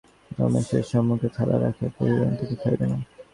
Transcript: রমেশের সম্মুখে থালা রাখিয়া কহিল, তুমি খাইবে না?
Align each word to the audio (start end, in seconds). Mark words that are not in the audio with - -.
রমেশের 0.31 0.83
সম্মুখে 0.91 1.29
থালা 1.35 1.55
রাখিয়া 1.57 1.89
কহিল, 1.95 2.19
তুমি 2.39 2.55
খাইবে 2.61 2.85
না? 2.91 2.97